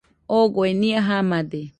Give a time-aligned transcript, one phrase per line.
[0.37, 1.61] Ogoe nɨa jamade